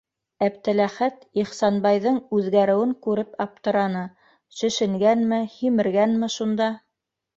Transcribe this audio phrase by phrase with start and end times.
[0.45, 4.01] Әптеләхәт Ихсанбайҙың үҙгәреүен күреп аптыраны:
[4.61, 6.73] шешенгәнме, һимергәнме шунда.